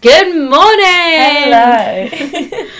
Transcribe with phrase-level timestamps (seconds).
[0.00, 1.52] Good morning.
[1.52, 2.68] Hello.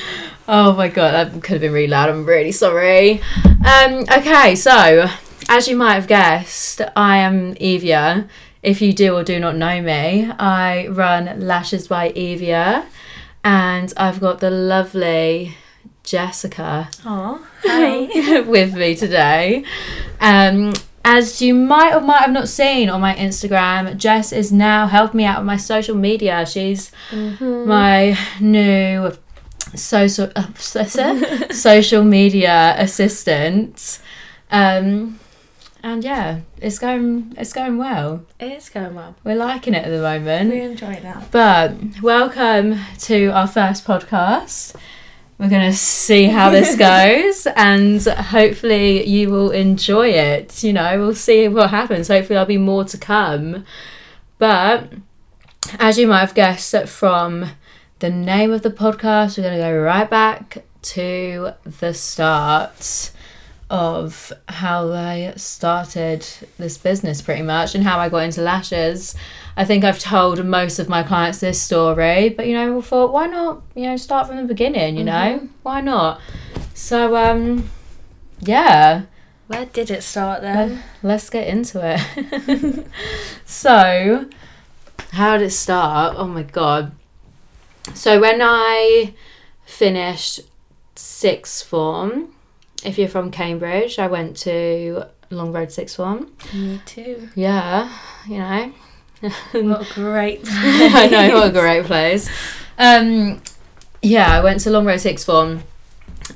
[0.52, 2.08] Oh my god, that could have been really loud.
[2.08, 3.20] I'm really sorry.
[3.64, 5.06] Um, okay, so
[5.48, 8.28] as you might have guessed, I am Evia.
[8.60, 12.86] If you do or do not know me, I run Lashes by Evia,
[13.44, 15.56] and I've got the lovely
[16.02, 18.40] Jessica Aw, hi.
[18.46, 19.64] with me today.
[20.20, 20.72] Um,
[21.04, 25.18] as you might or might have not seen on my Instagram, Jess is now helping
[25.18, 26.44] me out with my social media.
[26.46, 26.92] She's
[27.66, 29.12] my new
[29.74, 30.52] social uh,
[31.50, 34.00] social media assistant.
[34.50, 35.18] Um,
[35.82, 38.26] and yeah, it's going it's going well.
[38.38, 39.16] It is going well.
[39.24, 40.50] We're liking it at the moment.
[40.50, 41.30] We enjoy that.
[41.30, 44.76] But welcome to our first podcast.
[45.40, 50.62] We're going to see how this goes and hopefully you will enjoy it.
[50.62, 52.08] You know, we'll see what happens.
[52.08, 53.64] Hopefully, there'll be more to come.
[54.36, 54.92] But
[55.78, 57.52] as you might have guessed from
[58.00, 63.10] the name of the podcast, we're going to go right back to the start
[63.70, 66.26] of how I started
[66.58, 69.14] this business pretty much and how I got into lashes.
[69.56, 73.12] I think I've told most of my clients this story, but you know, we thought
[73.12, 75.48] why not, you know, start from the beginning, you know?
[75.62, 76.20] Why not?
[76.74, 77.70] So um
[78.40, 79.02] yeah,
[79.46, 80.82] Where did it start then?
[81.02, 82.86] let's get into it.
[83.44, 84.28] so,
[85.12, 86.16] how did it start?
[86.16, 86.92] Oh my god.
[87.94, 89.14] So when I
[89.64, 90.40] finished
[90.96, 92.34] sixth form,
[92.84, 96.32] if you're from Cambridge, I went to Long Road sixth form.
[96.52, 97.28] Me too.
[97.34, 97.92] Yeah,
[98.26, 98.72] you know.
[99.52, 102.30] What a great I know, what a great place.
[102.78, 103.42] Um,
[104.02, 105.62] yeah, I went to Long Road Sixth Form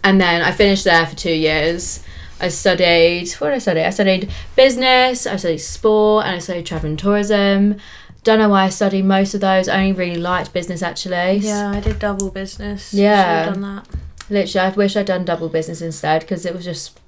[0.02, 2.02] and then I finished there for two years.
[2.40, 3.80] I studied, what did I study?
[3.80, 7.76] I studied business, I studied sport, and I studied travel and tourism.
[8.22, 9.68] Don't know why I studied most of those.
[9.68, 11.36] I only really liked business actually.
[11.38, 12.92] Yeah, I did double business.
[12.92, 13.44] Yeah.
[13.44, 13.88] Should have done that.
[14.30, 16.98] Literally, I wish I'd done double business instead because it was just,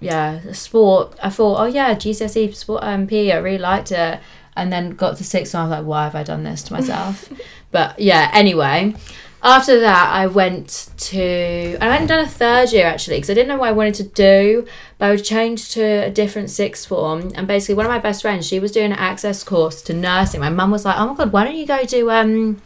[0.00, 1.16] yeah, sport.
[1.22, 4.20] I thought, oh yeah, GCSE sport MP, I really liked it.
[4.56, 6.72] And then got to sixth and I was like, why have I done this to
[6.72, 7.30] myself?
[7.70, 8.94] but yeah, anyway,
[9.42, 13.48] after that, I went to, I hadn't done a third year actually because I didn't
[13.48, 14.66] know what I wanted to do,
[14.98, 17.32] but I was changed to a different sixth form.
[17.34, 20.40] And basically, one of my best friends, she was doing an access course to nursing.
[20.40, 22.60] My mum was like, oh my God, why don't you go do um,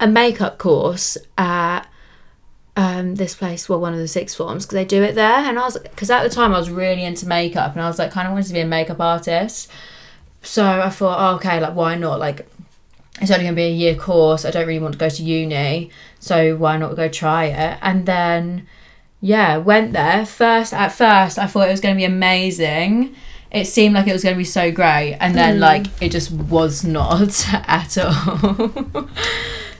[0.00, 1.82] a makeup course at
[2.76, 5.38] um, this place, well, one of the six forms, because they do it there.
[5.38, 7.98] And I was, because at the time I was really into makeup and I was
[7.98, 9.70] like, kind of wanted to be a makeup artist.
[10.42, 12.18] So I thought, oh, okay, like, why not?
[12.18, 12.46] Like,
[13.20, 14.44] it's only going to be a year course.
[14.44, 15.90] I don't really want to go to uni.
[16.18, 17.78] So why not go try it?
[17.80, 18.66] And then,
[19.20, 20.26] yeah, went there.
[20.26, 23.14] First, at first, I thought it was going to be amazing.
[23.52, 25.16] It seemed like it was going to be so great.
[25.20, 29.08] And then, like, it just was not at all.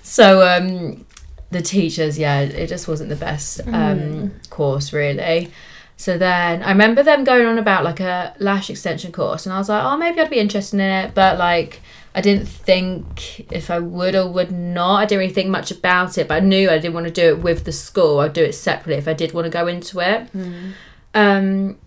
[0.03, 1.05] so, um,
[1.55, 5.51] the teachers, yeah, it just wasn't the best um, course, really.
[5.97, 9.59] So then I remember them going on about like a lash extension course, and I
[9.59, 11.81] was like, oh, maybe I'd be interested in it, but like
[12.15, 14.97] I didn't think if I would or would not.
[14.97, 17.29] I didn't really think much about it, but I knew I didn't want to do
[17.29, 18.21] it with the school.
[18.21, 20.29] I'd do it separately if I did want to go into it.
[21.15, 21.79] Um,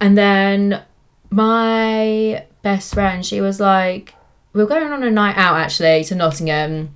[0.00, 0.82] and then
[1.30, 4.14] my best friend, she was like,
[4.52, 6.95] we're going on a night out actually to Nottingham,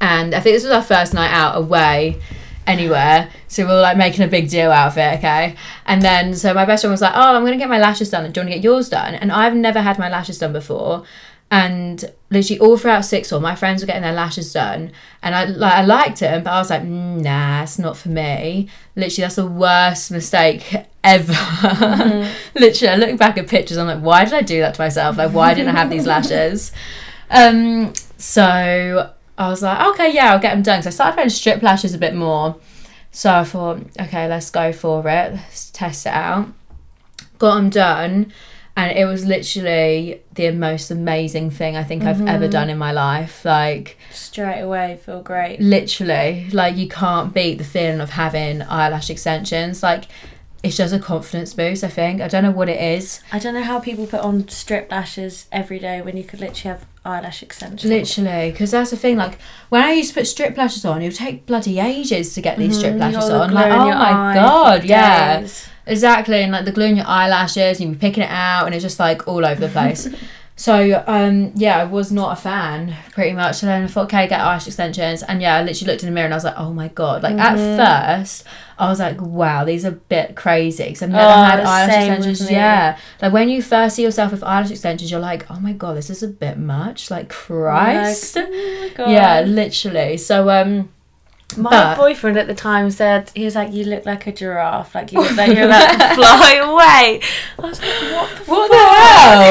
[0.00, 2.20] and I think this was our first night out away
[2.66, 3.30] anywhere.
[3.48, 5.56] So we were like making a big deal out of it, okay?
[5.86, 8.30] And then so my best friend was like, Oh, I'm gonna get my lashes done.
[8.30, 9.14] Do you wanna get yours done?
[9.14, 11.04] And I've never had my lashes done before.
[11.50, 14.90] And literally all throughout sixth form, my friends were getting their lashes done,
[15.22, 18.08] and I like I liked them, but I was like, mm, nah, it's not for
[18.08, 18.68] me.
[18.96, 20.74] Literally, that's the worst mistake
[21.04, 21.32] ever.
[22.56, 25.16] literally, I look back at pictures, I'm like, why did I do that to myself?
[25.16, 26.72] Like, why didn't I have these lashes?
[27.30, 30.82] Um, so I was like, okay, yeah, I'll get them done.
[30.82, 32.56] So I started wearing strip lashes a bit more.
[33.10, 35.34] So I thought, okay, let's go for it.
[35.34, 36.48] Let's test it out.
[37.38, 38.32] Got them done,
[38.76, 42.50] and it was literally the most amazing thing I think I've ever mm-hmm.
[42.50, 43.44] done in my life.
[43.44, 45.60] Like, Straight away, feel great.
[45.60, 49.82] literally, like you can't beat the feeling of having eyelash extensions.
[49.82, 50.06] Like,
[50.64, 51.84] it's just a confidence boost.
[51.84, 53.20] I think I don't know what it is.
[53.30, 56.78] I don't know how people put on strip lashes every day when you could literally
[56.78, 57.84] have eyelash extensions.
[57.90, 59.16] Literally, because that's the thing.
[59.16, 62.40] Like when I used to put strip lashes on, it would take bloody ages to
[62.40, 63.52] get these strip Mhm, you lashes on.
[63.52, 65.66] Like, oh your my god, yeah, days.
[65.86, 66.42] exactly.
[66.42, 68.82] And like the glue in your eyelashes, and you'd be picking it out, and it's
[68.82, 70.08] just like all over the place.
[70.56, 73.62] so um yeah, I was not a fan pretty much.
[73.62, 75.22] And then I thought, okay, get eyelash extensions.
[75.24, 77.22] And yeah, I literally looked in the mirror and I was like, oh my god.
[77.24, 77.80] Like Mm-hmm.
[77.80, 78.44] at first,
[78.78, 81.88] I was like, wow, these are a bit crazy because I've never Oh, had eyelash
[82.08, 82.50] extensions.
[82.50, 85.96] Yeah, like when you first see yourself with eyelash extensions, you're like, oh my god,
[85.96, 87.10] this is a bit much.
[87.10, 88.36] Like Christ.
[88.36, 88.46] Like,
[89.00, 90.16] oh yeah, literally.
[90.18, 90.90] So um.
[91.56, 94.92] My But- boyfriend at the time said he was like, "You look like a giraffe.
[94.92, 97.20] Like you look like you're about to fly away."
[97.58, 98.76] I was like, "What the What fuck?" the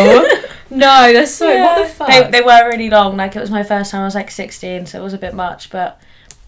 [0.09, 0.25] hell?
[0.73, 1.47] no, they're so.
[1.59, 2.07] What the fuck?
[2.07, 3.17] They, they were really long.
[3.17, 4.01] Like it was my first time.
[4.01, 5.69] I was like 16, so it was a bit much.
[5.69, 6.01] But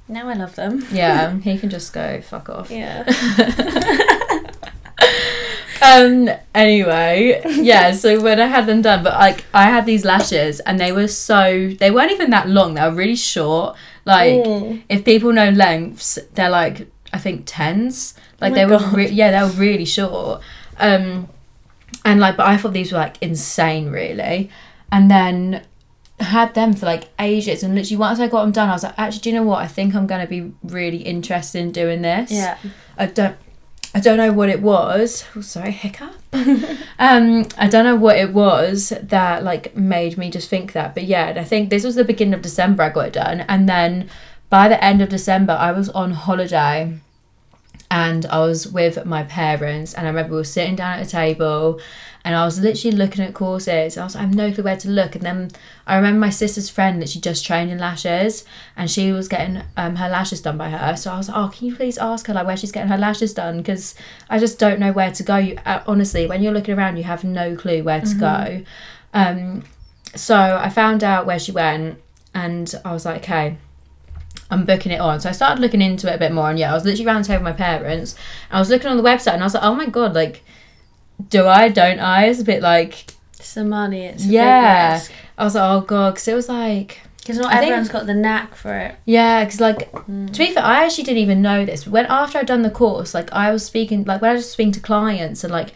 [0.07, 0.85] now I love them.
[0.91, 2.69] yeah, he can just go fuck off.
[2.71, 3.03] Yeah.
[5.81, 6.29] um.
[6.53, 7.91] Anyway, yeah.
[7.95, 11.07] So when I had them done, but like I had these lashes, and they were
[11.07, 12.73] so they weren't even that long.
[12.75, 13.75] They were really short.
[14.05, 14.83] Like Mm.
[14.89, 18.13] if people know lengths, they're like I think tens.
[18.41, 20.41] Like Oh they my were, re- yeah, they were really short.
[20.79, 21.29] Um,
[22.05, 24.49] and like, but I thought these were like insane, really.
[24.91, 25.65] And then
[26.19, 28.97] had them for like ages, and literally once I got them done, I was like,
[28.97, 29.59] actually, do you know what?
[29.59, 32.31] I think I'm gonna be really interested in doing this.
[32.31, 32.57] Yeah.
[32.97, 33.35] I don't.
[33.93, 35.23] I don't know what it was.
[35.37, 36.13] Oh, sorry, hiccup.
[36.33, 40.93] um, I don't know what it was that like made me just think that.
[40.93, 42.83] But yeah, I think this was the beginning of December.
[42.83, 44.09] I got it done, and then
[44.49, 46.99] by the end of December, I was on holiday,
[47.95, 51.09] and I was with my parents, and I remember we were sitting down at a
[51.09, 51.79] table.
[52.25, 53.97] And I was literally looking at courses.
[53.97, 55.13] I was like, I have no clue where to look.
[55.13, 55.51] And then
[55.85, 58.43] I remember my sister's friend that she just trained in lashes,
[58.75, 60.97] and she was getting um, her lashes done by her.
[60.97, 62.97] So I was like, oh, can you please ask her like where she's getting her
[62.97, 63.57] lashes done?
[63.57, 63.95] Because
[64.29, 65.37] I just don't know where to go.
[65.37, 68.63] You uh, honestly, when you're looking around, you have no clue where to go.
[69.13, 69.63] Um,
[70.15, 72.01] so I found out where she went,
[72.33, 73.57] and I was like, okay.
[74.51, 75.19] I'm booking it on.
[75.19, 77.23] So I started looking into it a bit more, and yeah, I was literally around
[77.23, 78.15] table with my parents.
[78.51, 80.43] I was looking on the website, and I was like, oh my god, like,
[81.29, 81.69] do I?
[81.69, 82.25] Don't I?
[82.25, 83.05] It's a bit like,
[83.39, 84.05] some money.
[84.05, 85.01] It's a Yeah.
[85.37, 88.05] I was like, oh god, because it was like, Because not I think- everyone's got
[88.05, 88.95] the knack for it.
[89.05, 90.27] yeah, because like hmm.
[90.27, 91.87] to be fair, I actually didn't even know this.
[91.87, 94.71] When after I'd done the course, like I was speaking, like when I was speaking
[94.73, 95.73] to clients and like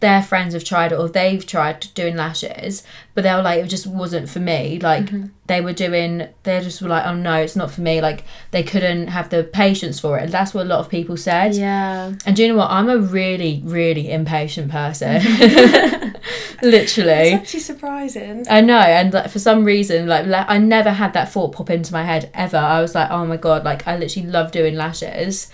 [0.00, 2.82] their friends have tried it or they've tried doing lashes,
[3.14, 4.78] but they were like it just wasn't for me.
[4.78, 5.10] Like
[5.46, 8.00] they were doing, they just were like, oh no, it's not for me.
[8.00, 10.24] Like they couldn't have the patience for it.
[10.24, 11.54] And that's what a lot of people said.
[11.54, 12.12] Yeah.
[12.26, 12.70] And do you know what?
[12.70, 15.22] I'm a really, really impatient person.
[16.62, 17.32] Literally.
[17.32, 18.46] It's actually surprising.
[18.48, 21.92] I know, and like, for some reason, like I never had that thought pop into
[21.92, 22.56] my head ever.
[22.56, 25.50] I was like, oh my god, like I literally love doing lashes,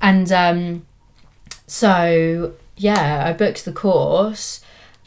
[0.00, 0.86] and um,
[1.66, 4.60] so yeah, I booked the course,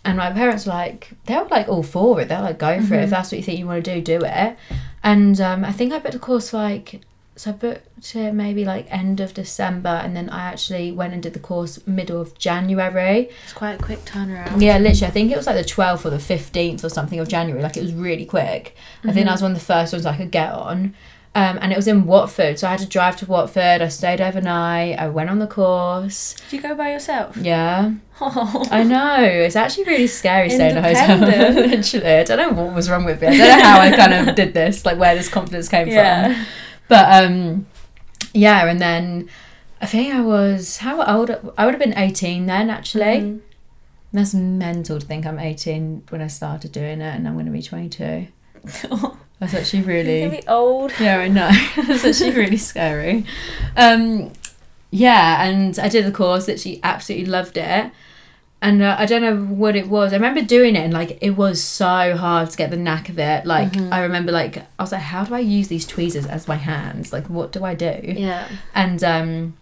[0.03, 2.27] and my parents were like, they were like all for it.
[2.27, 4.25] They're like, go for it if that's what you think you want to do, do
[4.25, 4.57] it.
[5.03, 7.01] And um, I think I booked the course like.
[7.37, 11.23] So I booked it maybe like end of December, and then I actually went and
[11.23, 13.29] did the course middle of January.
[13.43, 14.61] It's quite a quick turnaround.
[14.61, 15.07] Yeah, literally.
[15.07, 17.63] I think it was like the 12th or the 15th or something of January.
[17.63, 18.75] Like it was really quick.
[19.03, 20.93] I think that was one of the first ones I could get on.
[21.33, 22.59] Um, and it was in Watford.
[22.59, 23.81] So I had to drive to Watford.
[23.81, 24.99] I stayed overnight.
[24.99, 26.35] I went on the course.
[26.49, 27.37] Did you go by yourself?
[27.37, 27.93] Yeah.
[28.19, 28.65] Oh.
[28.69, 29.15] I know.
[29.23, 31.17] It's actually really scary staying in a hotel.
[31.53, 32.05] Literally.
[32.05, 33.27] I don't know what was wrong with me.
[33.29, 35.93] I don't know how I kind of did this, like where this confidence came from.
[35.95, 36.45] Yeah.
[36.89, 37.65] But um,
[38.33, 39.29] yeah, and then
[39.81, 41.31] I think I was how old?
[41.57, 42.69] I would have been eighteen then.
[42.69, 43.39] Actually, Mhm.
[44.11, 47.51] that's mental to think I'm eighteen when I started doing it, and I'm going to
[47.53, 48.27] be twenty two.
[49.41, 50.93] That's actually You're really be old.
[50.99, 51.49] yeah, I know.
[51.87, 53.25] That's actually really scary.
[53.75, 54.31] Um,
[54.91, 56.47] yeah, and I did the course.
[56.47, 57.91] Literally, absolutely loved it.
[58.61, 60.13] And uh, I don't know what it was.
[60.13, 63.17] I remember doing it, and like it was so hard to get the knack of
[63.17, 63.47] it.
[63.47, 66.57] Like I remember, like I was like, "How do I use these tweezers as my
[66.57, 67.11] hands?
[67.11, 68.47] Like, what do I do?" Yeah.
[68.75, 69.57] And um,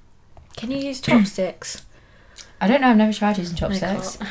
[0.57, 1.85] Can you use chopsticks?
[2.59, 2.89] I don't know.
[2.89, 4.17] I've never tried using chopsticks.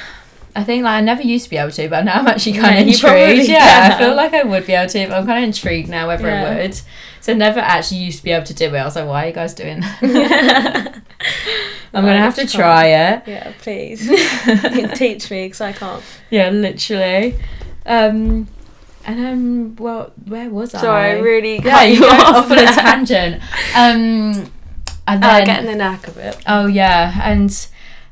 [0.57, 2.61] I think like I never used to be able to, but now I'm actually Yeah,
[2.63, 3.49] kind of you probably intrigued.
[3.51, 3.91] Yeah.
[3.95, 6.27] I feel like I would be able to, but I'm kind of intrigued now whether
[6.29, 6.51] Yeah.
[6.51, 6.81] I would.
[7.21, 8.75] So I never actually used to be able to do it.
[8.79, 10.01] I was like, why are you guys doing that?
[11.95, 13.23] I'm gonna have to try it.
[13.27, 14.07] Yeah, please.
[14.97, 16.03] teach me because I can't.
[16.31, 17.35] Yeah, literally.
[17.87, 18.47] Um,
[19.05, 20.81] and um, well, where was I?
[20.81, 23.43] Sorry, I really yeah, cut you you off off on a tangent.
[23.75, 24.51] Um,
[25.07, 26.37] and Oh, then getting the knack of it.
[26.47, 27.51] Oh yeah, and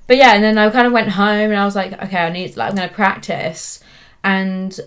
[0.07, 2.31] but yeah, and then I kind of went home and I was like, okay, I
[2.31, 3.81] need like I'm gonna practice,
[4.25, 4.79] and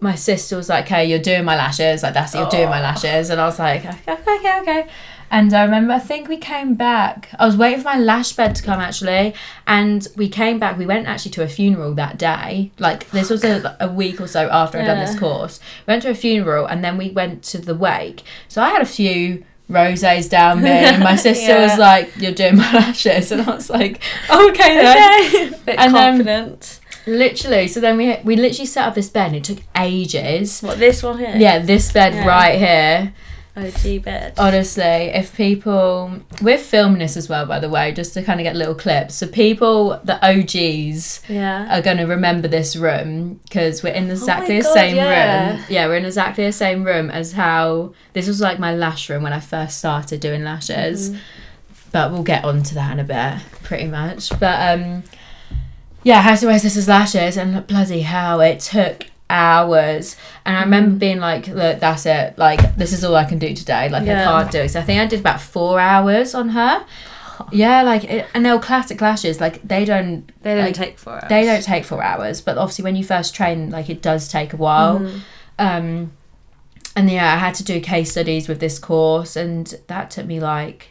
[0.00, 2.80] my sister was like, okay, you're doing my lashes, like that's it, you're doing my
[2.80, 2.82] Oh.
[2.82, 4.86] lashes, and I was like, okay, okay, okay.
[5.30, 7.30] And I remember, I think we came back.
[7.38, 9.34] I was waiting for my lash bed to come actually,
[9.66, 10.76] and we came back.
[10.78, 12.70] We went actually to a funeral that day.
[12.78, 15.58] Like this was a, a week or so after I'd done this course.
[15.86, 18.22] We went to a funeral, and then we went to the wake.
[18.48, 22.56] So I had a few roses down me, and my sister was like, "You're doing
[22.56, 25.56] my lashes," and I was like, oh, "Okay then." Okay.
[25.66, 26.80] Bit And, um, confident.
[27.06, 27.68] literally.
[27.68, 29.28] So then we we literally set up this bed.
[29.28, 30.60] and It took ages.
[30.60, 31.34] What this one here?
[31.36, 32.26] Yeah, this bed Yeah.
[32.26, 33.12] right here.
[33.56, 34.34] OG bed.
[34.36, 38.44] Honestly, if people we're filming this as well, by the way, just to kind of
[38.44, 39.14] get little clips.
[39.14, 41.78] So people, the OGs, yeah.
[41.78, 45.52] are going to remember this room because we're in exactly the God, same yeah.
[45.52, 45.64] room.
[45.68, 49.22] Yeah, we're in exactly the same room as how this was like my lash room
[49.22, 51.10] when I first started doing lashes.
[51.10, 51.18] Mm-hmm.
[51.92, 54.30] But we'll get onto that in a bit, pretty much.
[54.40, 55.04] But um,
[56.02, 60.16] yeah, how to wear this as lashes, and bloody hell, it took hours.
[60.44, 62.36] And I remember being like, look, that's it.
[62.38, 63.88] Like, this is all I can do today.
[63.88, 64.22] Like, Yeah.
[64.22, 64.70] I can't do it.
[64.70, 66.84] So I think I did about four hours on her.
[67.50, 69.40] Yeah, like, it, and they were classic lashes.
[69.40, 71.24] Like, they don't They don't like, take four hours.
[71.28, 74.52] they don't take four hours, but obviously when you first train, like it does take
[74.52, 75.00] a while.
[75.00, 75.20] Mhm.
[75.58, 76.12] Um,
[76.94, 80.38] and yeah, I had to do case studies with this course, and that took me
[80.38, 80.90] like,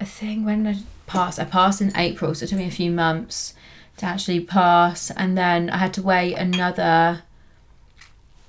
[0.00, 0.76] I think when I
[1.08, 3.54] passed, I passed in April, so it took me a few months
[3.96, 7.22] to actually pass, and then I had to wait another.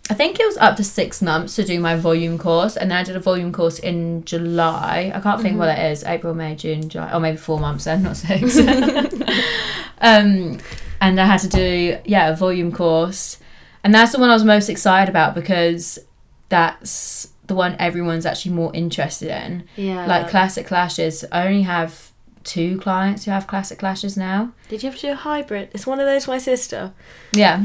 [0.10, 2.98] I think it was up to six months to do my volume course, and then
[2.98, 5.12] I did a volume course in July.
[5.14, 8.02] I can't think what it is April, May, June, July, or maybe four months then,
[8.02, 8.58] not six.
[10.02, 10.58] um,
[11.00, 13.38] and I had to do, yeah, a volume course.
[13.84, 16.00] And that's the one I was most excited about because
[16.50, 19.64] that's the one everyone's actually more interested in.
[19.76, 20.06] Yeah.
[20.08, 22.12] Like classic lashes, I only have
[22.44, 24.54] two clients who have classic lashes now.
[24.70, 25.70] Did you have to do a hybrid?
[25.74, 26.28] It's one of those.
[26.28, 26.94] My sister.
[27.32, 27.64] Yeah.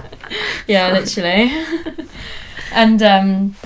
[0.66, 1.52] yeah, literally.
[2.72, 3.56] and um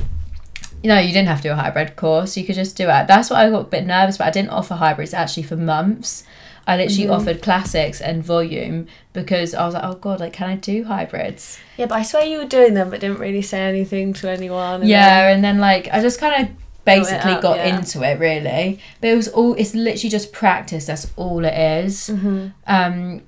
[0.83, 2.37] you know, you didn't have to do a hybrid course.
[2.37, 3.09] You could just do it.
[3.09, 4.29] That's what I got a bit nervous about.
[4.29, 6.23] I didn't offer hybrids actually for months.
[6.69, 7.17] I literally Mhm.
[7.17, 11.59] offered classics and volume because I was like, oh god, like can I do hybrids?
[11.79, 14.83] Yeah, but I swear you were doing them, but didn't really say anything to anyone.
[14.83, 17.77] and yeah, and then like I just kind of basically up, got yeah.
[17.77, 18.79] into it really.
[19.01, 20.87] But it was all it's literally just practice.
[20.87, 22.07] That's all it is.
[22.09, 22.55] Then...
[22.67, 22.71] Mhm.
[22.73, 23.23] Um,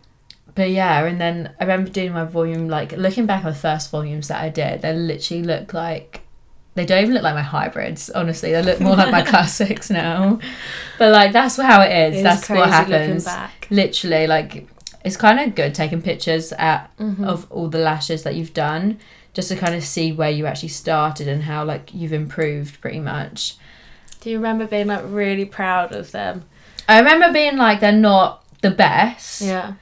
[0.54, 3.90] but yeah, and then I remember doing my volume, like looking back on the first
[3.90, 6.22] volumes that I did, they literally look like
[6.74, 8.10] they don't even look like my hybrids.
[8.10, 10.38] Honestly, they look more like my classics now.
[10.98, 12.20] But like that's how it is.
[12.20, 13.24] It that's what looking happens.
[13.24, 13.66] back.
[13.70, 14.66] Literally, like
[15.04, 17.24] it's kind of good taking pictures at Mhm.
[17.26, 18.98] of all the lashes that you've done,
[19.34, 23.00] just to kind of see where you actually started and how like you've improved pretty
[23.00, 23.56] much.
[24.20, 26.44] Do you remember being like really proud of them?
[26.88, 29.40] I remember being like they're not the best.
[29.42, 29.72] Yeah.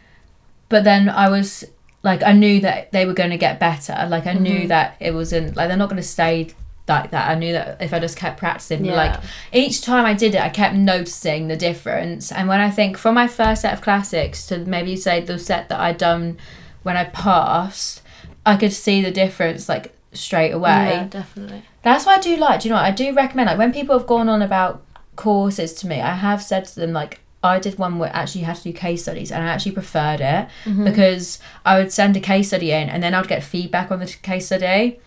[0.69, 1.65] But then I was
[2.03, 4.07] like I knew that they were going to get better.
[4.09, 4.69] Like I knew Mhm.
[4.69, 6.49] that it wasn't like they're not going to stay
[6.87, 7.29] like that.
[7.29, 8.95] I knew that if I just kept practicing, Yeah.
[8.95, 9.17] like
[9.53, 12.33] each time I did it, I kept noticing the difference.
[12.33, 15.39] And when I think from my first set of classics to maybe you say the
[15.39, 16.39] set that I'd done
[16.85, 18.01] when I passed,
[18.47, 21.63] I could see the difference like straight away Yeah, definitely.
[21.83, 22.61] that's what I do like.
[22.61, 22.87] Do you know what?
[22.87, 24.83] I do recommend like when people have gone on about
[25.17, 28.47] courses to me, I have said to them like I did one where actually you
[28.47, 30.85] had to do case studies and I actually preferred it Mm-hmm.
[30.85, 34.07] because I would send a case study in and then I'd get feedback on the
[34.07, 34.99] case study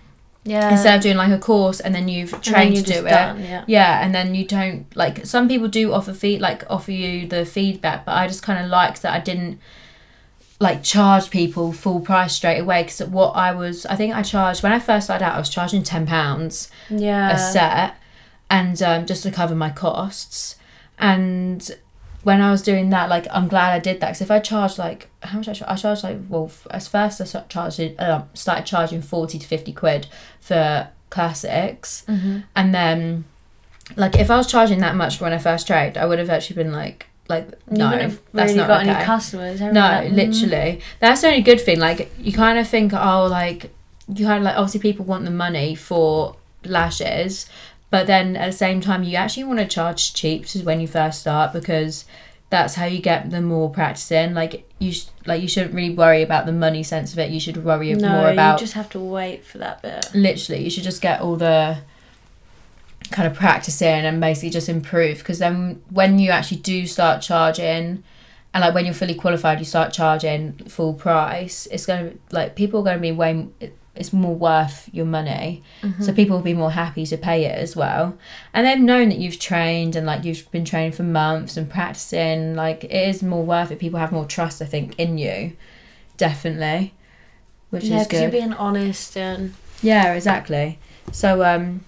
[0.45, 0.71] Yeah.
[0.71, 3.09] instead of doing like a course and then you've then trained you're to do it.
[3.09, 3.63] done, Yeah.
[3.67, 7.45] Yeah, and then you don't like some people do offer feed like offer you the
[7.45, 9.59] feedback, but I just kind of liked that I didn't
[10.59, 14.61] like charge people full price straight away because what I was I think I charged
[14.63, 17.31] when I first started out I was charging ten pounds Yeah.
[17.31, 17.95] a set
[18.50, 20.55] and um, just to cover my costs
[21.00, 21.69] and
[22.23, 24.77] when I was doing that like I'm glad I did that because if I charged
[24.77, 27.25] like how much I charged, I charged like well f- as first I
[27.99, 30.07] uh, started charging 40 to 50 quid
[30.39, 32.43] for classics Mhm.
[32.55, 33.25] and then
[33.95, 36.29] like if I was charging that much for when I first tried I would have
[36.29, 39.61] actually been like like You no wouldn't that's really not got okay any customers.
[39.61, 40.15] No, like, mm.
[40.15, 40.81] literally.
[40.99, 41.79] That's the only good thing.
[41.79, 43.71] Like you kind of think, oh, like
[44.13, 46.35] you kind of like obviously people want the money for
[46.65, 47.45] lashes,
[47.91, 51.19] but then at the same time you actually want to charge cheap when you first
[51.21, 52.05] start because
[52.50, 54.33] that's how you get the more practice in.
[54.33, 57.29] Like you sh- like you shouldn't really worry about the money sense of it.
[57.31, 60.10] You should worry No, more about you just have to wait for that bit.
[60.13, 61.77] literally you should just get all the
[63.12, 67.21] kind of practice in and basically just improve because then when you actually do start
[67.21, 68.03] charging
[68.53, 72.55] and like when you're fully qualified you start charging full price it's going to like
[72.55, 73.48] people are going to be way
[73.95, 75.63] it's more worth your money.
[76.00, 78.17] So people will be more happy to pay it as well.
[78.53, 82.55] And they've known that you've trained and like you've been training for months and practicing
[82.55, 83.79] like it is more worth it.
[83.79, 85.57] People have more trust i think in you.
[86.15, 86.93] Definitely.
[87.69, 88.38] Which yeah, is because you're good.
[88.38, 90.79] being honest and yeah, exactly.
[91.12, 91.83] So um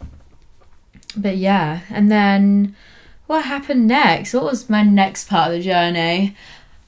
[1.15, 2.75] but yeah, and then
[3.27, 4.33] what happened next?
[4.33, 6.35] What was my next part of the journey?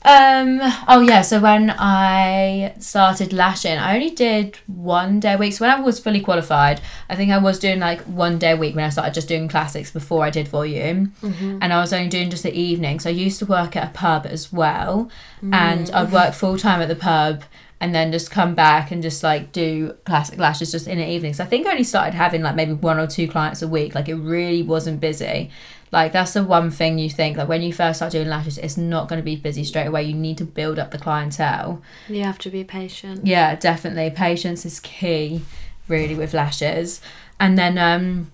[0.07, 0.59] Um.
[0.87, 1.21] Oh yeah.
[1.23, 5.53] So when I started lashing, I only did one day a week.
[5.53, 8.55] So when I was fully qualified, I think I was doing like one day a
[8.57, 11.57] week when I started just doing classics before I did volume, Mm-hmm.
[11.61, 12.99] and I was only doing just the evening.
[12.99, 15.09] So I used to work at a pub as well,
[15.41, 17.43] and I'd work full time at the pub.
[17.81, 21.41] And then just come back and just like do classic lashes just in the evenings.
[21.41, 23.93] I think I only started having like maybe one or two clients a week.
[23.93, 25.51] Like it really wasn't busy.
[25.95, 28.75] Like that's the one thing you think like when you first start doing lashes, it's
[28.75, 30.03] not going to be busy straight away.
[30.03, 31.81] You need to build up the clientele.
[32.09, 33.25] You have to be patient.
[33.25, 34.09] Yeah, definitely.
[34.09, 35.43] Patience is key,
[35.87, 36.99] really, with lashes.
[37.39, 38.29] And then um,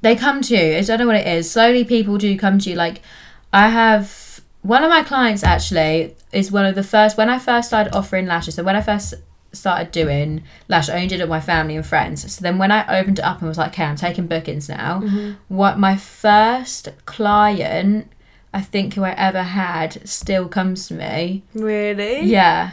[0.00, 0.76] they come to you.
[0.78, 1.48] I don't know what it is.
[1.48, 2.74] Slowly, people do come to you.
[2.74, 3.00] Like
[3.52, 7.68] I have one of my clients actually is one of the first when I first
[7.68, 8.56] started offering lashes.
[8.56, 9.14] So when I first
[9.52, 12.30] started doing lash, I only did it with my family and friends.
[12.32, 15.00] So then when I opened it up and was like, okay, I'm taking bookings now.
[15.00, 15.32] Mm-hmm.
[15.54, 18.10] What my first client,
[18.52, 21.42] I think who I ever had, still comes to me.
[21.54, 22.20] Really?
[22.22, 22.72] Yeah,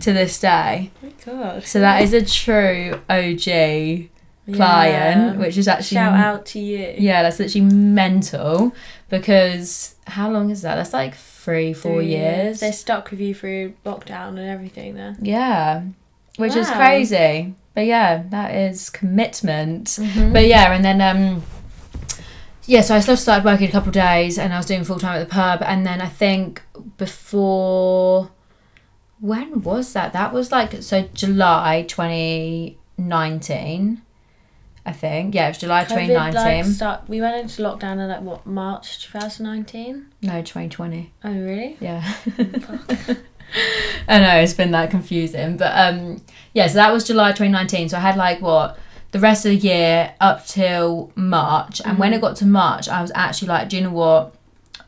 [0.00, 0.90] to this day.
[1.02, 1.64] Oh my god.
[1.64, 4.08] So that is a true OG
[4.54, 6.94] client, which is actually Shout out to you.
[6.98, 8.74] yeah, that's literally mental
[9.10, 10.76] because how long is that?
[10.76, 12.60] That's like three, four Three years.
[12.60, 15.18] They stuck with you through lockdown and everything then.
[15.20, 15.82] Yeah,
[16.38, 17.54] which is crazy.
[17.74, 19.88] But yeah, that is commitment.
[19.88, 20.32] Mm-hmm.
[20.32, 21.42] But yeah, and then um,
[22.64, 24.98] yeah, so I still started working a couple of days, and I was doing full
[24.98, 26.62] time at the pub, and then I think
[26.96, 28.30] before
[29.20, 30.12] when was that?
[30.12, 34.02] That was like so July twenty nineteen.
[34.84, 36.64] I think yeah, it was July twenty COVID, nineteen.
[36.64, 40.06] like, start, we went into lockdown in like what March 2019.
[40.22, 41.12] no, twenty twenty.
[41.24, 41.76] Oh really?
[41.80, 42.14] Yeah.
[44.08, 46.22] I know it's been that confusing, but um,
[46.54, 46.66] yeah.
[46.66, 47.88] So that was July 2019.
[47.90, 48.78] So I had like what
[49.12, 53.02] the rest of the year up till March, and when it got to March, I
[53.02, 54.34] was actually like, do you know what?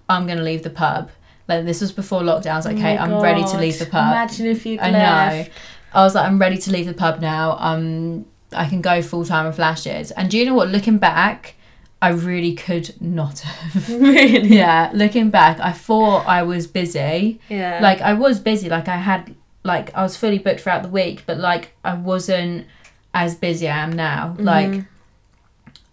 [0.09, 1.11] I'm gonna leave the pub.
[1.49, 2.53] Like this was before lockdown.
[2.53, 4.13] I was like, Oh okay, my I'm ready to leave the pub.
[4.13, 5.49] Imagine if you'd I left.
[5.49, 5.55] know.
[5.93, 7.57] I was like, I'm ready to leave the pub now.
[7.59, 10.11] Um, I can go full time with lashes.
[10.13, 10.69] And do you know what?
[10.69, 11.55] Looking back,
[12.03, 13.89] I really could not have.
[14.01, 14.49] really?
[14.57, 17.79] yeah, looking back, I thought I was busy Yeah.
[17.83, 21.25] like I was busy like I had like I was fully booked throughout the week
[21.27, 22.67] but like I wasn't
[23.13, 24.85] as busy I am now like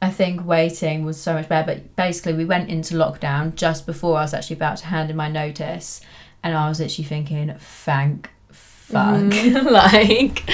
[0.01, 4.17] I think waiting was so much better but basically we went into lockdown just before
[4.17, 5.99] I was actually about to hand in my notice
[6.43, 9.33] and I was literally thinking thank fuck
[9.69, 10.49] like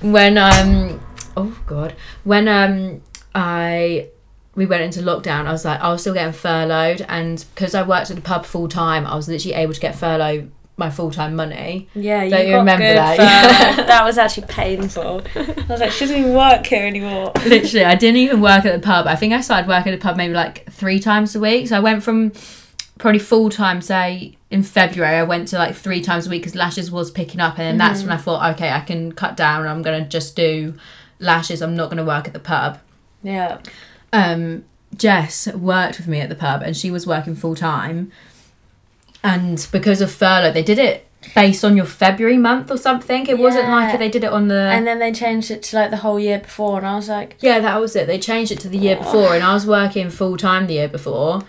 [0.00, 1.00] when um
[1.36, 3.02] oh god when um
[3.34, 4.08] I
[4.54, 7.82] we went into lockdown, I was like, I was still getting furloughed, and because I
[7.82, 11.10] worked at the pub full time, I was literally able to get furlough my full
[11.10, 11.88] time money.
[11.94, 13.76] yeah, you Don't you remember that?
[13.76, 13.86] furlough.
[13.86, 15.22] that was actually painful.
[15.34, 17.32] I was like, she doesn't even work here anymore.
[17.46, 19.06] literally, I didn't even work at the pub.
[19.06, 21.68] I think I started working at the pub maybe like three times a week.
[21.68, 22.32] So I went from
[22.98, 26.54] probably full time, say in February, I went to like three times a week because
[26.54, 28.18] lashes was picking up, and then that's when mm-hmm.
[28.18, 29.66] I thought, okay, I can cut down.
[29.66, 30.74] I'm gonna just do
[31.18, 31.62] lashes.
[31.62, 32.78] I'm not gonna work at the pub.
[33.22, 33.60] Yeah.
[34.12, 34.64] Um,
[34.96, 38.12] Jess worked with me at the pub and she was working full time.
[39.24, 43.26] And because of furlough, they did it based on your February month or something.
[43.28, 44.54] It wasn't like they did it on the.
[44.60, 47.36] And then they changed it to like the whole year before, and I was like,
[47.40, 48.08] yeah, that was it.
[48.08, 50.88] They changed it to the year before, and I was working full time the year
[50.88, 51.42] before.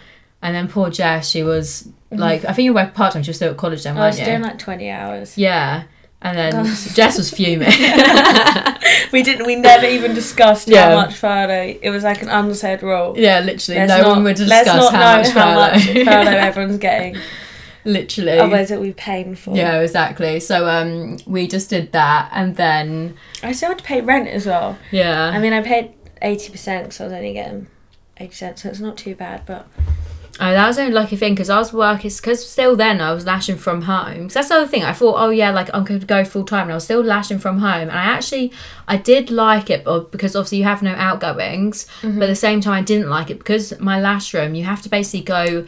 [0.43, 3.23] And then poor Jess, she was like, I think you working part time.
[3.23, 4.03] She was still at college then, Mm-hmm.
[4.03, 4.25] I was you?
[4.25, 5.37] doing like 20 hours.
[5.37, 5.85] yeah.
[6.23, 7.69] And then Jess was fuming.
[9.11, 9.45] We didn't.
[9.45, 10.89] We never even discussed Yeah.
[10.89, 11.77] how much furlough.
[11.81, 13.13] It was like an unsaid rule.
[13.17, 16.31] yeah, literally, Let's no not- one would discuss how much how much furlough.
[16.31, 17.17] everyone's getting.
[17.85, 18.31] literally.
[18.39, 19.55] Otherwise, it would be painful.
[19.55, 20.39] Yeah, exactly.
[20.39, 24.45] So um, we just did that, and then I still had to pay rent as
[24.47, 24.77] well.
[24.91, 27.67] yeah, I mean, I paid 80% so I was only getting
[28.19, 29.43] 80%, so it's not too bad.
[29.45, 29.67] But
[30.39, 33.13] Oh, that was the only lucky thing because I was working because still then I
[33.13, 34.23] was lashing from home.
[34.23, 34.83] 'Cause that's the other thing.
[34.83, 37.03] I thought, oh yeah, like I'm going to go full time, and I was still
[37.03, 37.81] lashing from home.
[37.89, 38.51] And I actually,
[38.87, 41.85] I did like it, but because obviously you have no outgoings.
[42.01, 42.21] But mm-hmm.
[42.23, 44.89] at the same time, I didn't like it because my lash room, you have to
[44.89, 45.65] basically go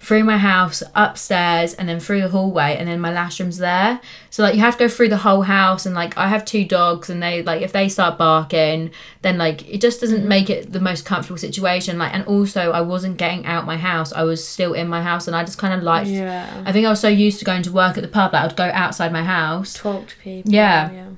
[0.00, 4.00] through my house, upstairs, and then through the hallway, and then my lash room's there.
[4.30, 6.64] So like you have to go through the whole house, and like I have two
[6.64, 10.28] dogs, and they like if they start barking, then like it just doesn't mm-hmm.
[10.28, 11.98] make it the most comfortable situation.
[11.98, 15.26] Like and also I wasn't getting out my house; I was still in my house,
[15.26, 16.08] and I just kind of liked.
[16.08, 18.42] yeah, I think I was so used to going to work at the pub that
[18.42, 19.74] I would go outside my house.
[19.74, 20.52] talk to people.
[20.52, 20.90] Yeah.
[20.92, 21.08] yeah.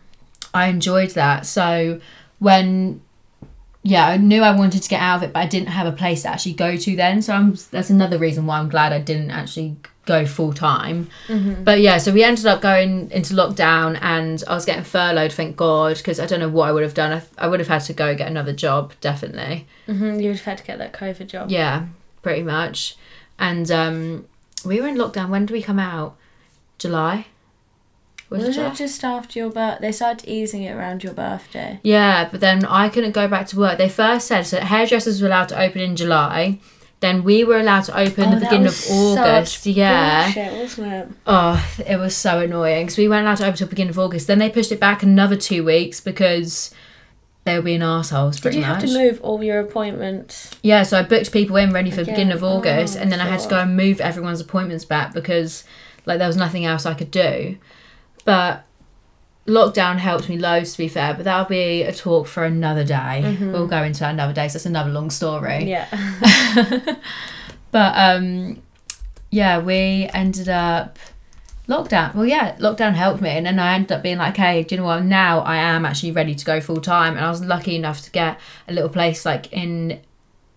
[0.53, 1.47] I enjoyed that.
[1.47, 2.01] So
[2.39, 3.03] when
[3.83, 5.93] yeah, I knew I wanted to get out of it, but I didn't have a
[5.93, 7.23] place to actually go to then.
[7.23, 11.09] So I'm, that's another reason why I'm glad I didn't actually go full time.
[11.65, 15.57] But yeah, so we ended up going into lockdown, and I was getting furloughed, thank
[15.57, 17.13] God, because I don't know what I would have done.
[17.13, 19.67] I, I would have had to go get another job, definitely.
[19.87, 21.51] hmm You would have had to get that COVID job.
[21.51, 21.87] Yeah,
[22.23, 22.97] pretty much.
[23.39, 24.27] And um,
[24.65, 25.31] we were in lockdown.
[25.31, 26.17] When did we come out?
[26.79, 27.27] July.
[28.31, 29.81] Was, Was it just after your birth?
[29.81, 31.81] They started easing it around your birthday.
[31.83, 33.77] Yeah, but then I couldn't go back to work.
[33.77, 36.61] They first said so hairdressers were allowed to open in July.
[37.01, 39.67] Then we were allowed to open Oh, the beginning of August.
[39.67, 40.25] Yeah.
[40.27, 41.09] Bullshit, wasn't it?
[41.27, 44.27] Oh, it was so annoying because we weren't allowed to open till beginning of August.
[44.27, 46.73] Then they pushed it back another two weeks because
[47.45, 48.83] they were being assholes Did you much.
[48.83, 50.55] have to move all your appointments?
[50.63, 52.15] Yeah, so I booked people in ready for the Again?
[52.15, 54.85] beginning of oh, August, Oh, and then I had to go and move everyone's appointments
[54.85, 55.65] back because
[56.05, 57.57] like there was nothing else I could do.
[58.25, 58.65] But
[59.47, 61.15] lockdown helped me loads, to be fair.
[61.15, 63.37] But that'll be a talk for another day.
[63.41, 64.49] We'll go into that another day.
[64.49, 65.65] So it's another long story.
[65.65, 66.95] Yeah.
[67.71, 68.63] But um,
[69.31, 70.99] yeah, we ended up
[71.69, 72.15] lockdown.
[72.15, 74.81] Well, yeah, lockdown helped me, and then I ended up being like, okay, do you
[74.81, 75.05] know what?
[75.05, 78.11] Now I am actually ready to go full time, and I was lucky enough to
[78.11, 80.01] get a little place like in.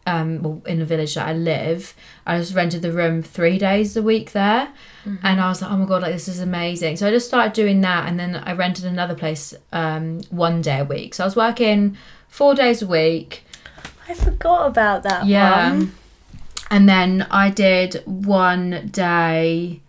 [0.05, 1.93] Um, well, in the village that I live,
[2.25, 4.67] I just rented the room three days a week there,
[5.05, 6.97] and I was like, oh my god, like this is amazing.
[6.97, 10.79] So I just started doing that, and then I rented another place um, one day
[10.79, 11.13] a week.
[11.13, 13.43] So I was working four days a week,
[14.07, 15.69] I forgot about that yeah.
[15.71, 15.93] one.
[16.69, 19.81] And then I did one day,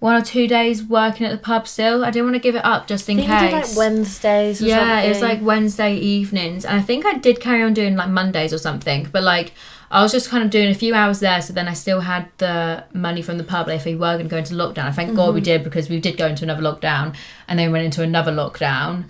[0.00, 2.04] one or two days working at the pub still.
[2.04, 3.76] I didn't want to give it up just in I think you did case.
[3.76, 6.64] like Wednesdays or yeah, it was like Wednesday evenings.
[6.64, 9.08] And I think I did carry on doing like Mondays or something.
[9.12, 9.52] But like,
[9.90, 11.42] I was just kind of doing a few hours there.
[11.42, 14.28] So then I still had the money from the pub if we were going to
[14.30, 14.84] go into lockdown.
[14.86, 15.34] I thank God Mm-hmm.
[15.34, 17.14] we did because we did go into another lockdown
[17.46, 19.04] and then we went into another lockdown.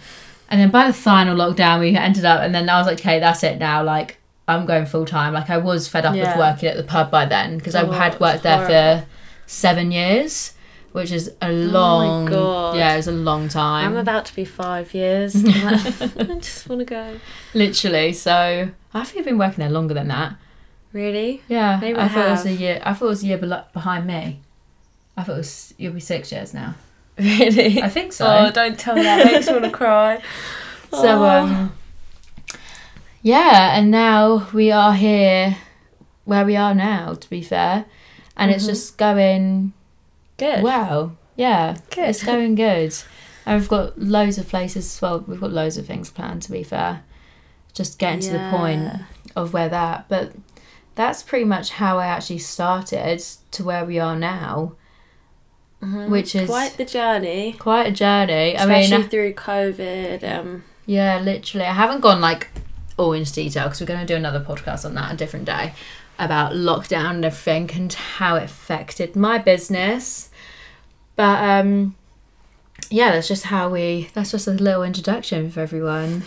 [0.48, 3.20] And then by the final lockdown, we ended up, and then I was like, okay,
[3.20, 3.84] that's it now.
[3.84, 4.16] Like,
[4.48, 5.32] I'm going full time.
[5.34, 6.30] Like, I was fed up Yeah.
[6.36, 9.06] with working at the pub by then because I Oh, had worked there for
[9.46, 10.54] seven years,
[10.92, 12.76] which is a long, Oh God.
[12.76, 13.86] yeah, it's a long time.
[13.92, 15.34] I'm about to be five years.
[15.44, 17.16] Like, I just want to go.
[17.54, 18.12] Literally.
[18.12, 20.36] So I think I've been working there longer than that.
[20.92, 21.42] Really?
[21.48, 22.82] Yeah, Maybe I I thought it was a year.
[22.84, 23.38] I thought it was a year
[23.72, 24.40] behind me.
[25.16, 26.74] I thought it was you'll be six years now.
[27.18, 27.82] Really?
[27.82, 28.26] I think so.
[28.26, 29.24] Oh, don't tell me that.
[29.26, 30.22] Makes me want to cry.
[30.90, 31.28] So Oh.
[31.28, 31.72] um
[33.22, 35.56] yeah, and now we are here
[36.24, 37.84] where we are now, to be fair.
[38.36, 38.68] And it's Mhm.
[38.68, 39.72] just going
[40.40, 40.62] Good.
[40.62, 41.16] well.
[41.36, 41.76] Yeah.
[41.90, 42.08] Good.
[42.10, 42.94] It's going good.
[43.46, 46.62] And we've got loads of places well, we've got loads of things planned to be
[46.62, 47.02] fair.
[47.72, 48.90] Just getting to the point
[49.36, 50.32] of where that but
[50.94, 53.20] that's pretty much how I actually started
[53.52, 54.72] to where we are now.
[55.82, 56.08] Mhm.
[56.10, 57.54] Which is quite the journey.
[57.58, 58.58] Quite a journey.
[58.58, 60.22] I mean, through COVID.
[60.24, 61.66] Um, Yeah, literally.
[61.66, 62.48] I haven't gone like
[62.96, 65.72] all into detail because we're going to do another podcast on that a different day
[66.18, 70.29] about lockdown and everything and how it affected my business.
[71.20, 71.94] But um
[72.88, 76.22] yeah, that's just how we that's just a little introduction for everyone.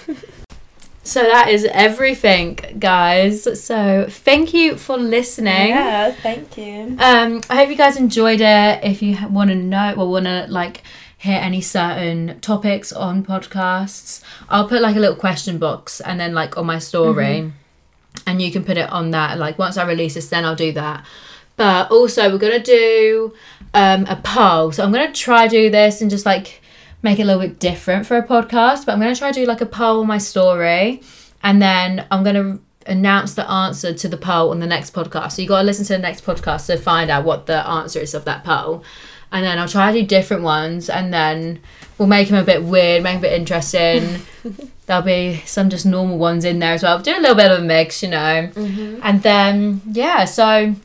[1.04, 3.60] so that is everything, guys.
[3.60, 5.70] So thank you for listening.
[5.70, 6.96] yeah, thank you.
[7.00, 8.84] Um, I hope you guys enjoyed it.
[8.84, 10.84] If you want to know or want to like
[11.18, 16.36] hear any certain topics on podcasts, I'll put like a little question box and then
[16.36, 17.52] like on my story,
[18.28, 19.40] and you can put it on that.
[19.40, 21.04] Like once I release this, then I'll do that.
[21.56, 23.34] But also, we're gonna do
[23.74, 24.72] um, a poll.
[24.72, 26.62] So I'm gonna try do this and just like
[27.02, 28.86] make it a little bit different for a podcast.
[28.86, 31.02] But I'm gonna try do like a poll on my story,
[31.42, 35.34] and then I'm gonna announce the answer to the poll on the next podcast.
[35.34, 38.14] So you gotta listen to the next podcast to find out what the answer is
[38.14, 38.84] of that poll.
[39.32, 41.60] And then I'll try to do different ones, and then
[41.98, 44.22] we'll make them a bit weird, make them a bit interesting.
[44.86, 47.00] There'll be some just normal ones in there as well.
[47.00, 48.52] Do a little bit of a mix, you know.
[49.02, 50.76] And then yeah, so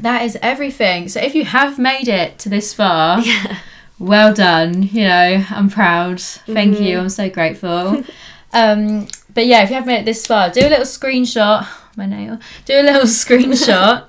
[0.00, 1.08] that is everything.
[1.08, 3.22] So if you have made it to this far,
[3.98, 4.82] well done.
[4.82, 6.20] You know, I'm proud.
[6.20, 6.98] Thank you.
[6.98, 8.02] I'm so grateful.
[8.52, 11.66] um, but yeah, if you have made it this far, do a little screenshot.
[11.96, 12.38] My nail.
[12.64, 14.08] Do a little screenshot.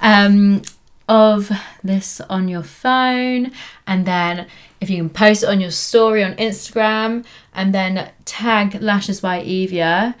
[0.00, 0.62] Um,
[1.08, 1.50] of
[1.82, 3.50] this on your phone
[3.84, 4.46] and then
[4.80, 9.42] if you can post it on your story on Instagram and then tag Lashes by
[9.42, 10.14] Evia,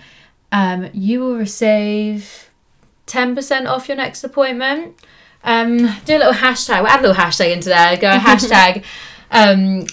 [0.50, 2.49] um, you will receive
[3.10, 4.96] 10% off your next appointment.
[5.42, 8.84] Um, do a little hashtag, we'll add a little hashtag into there, go hashtag
[9.30, 9.86] um,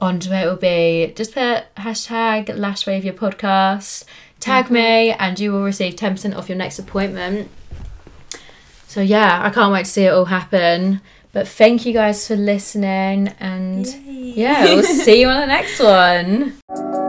[0.00, 4.04] onto it will be just put hashtag Lash by Your podcast,
[4.40, 7.48] tag me, and you will receive 10% off your next appointment.
[8.88, 11.00] So yeah, I can't wait to see it all happen.
[11.32, 14.32] But thank you guys for listening and Yay.
[14.34, 17.07] yeah, we'll see you on the next one.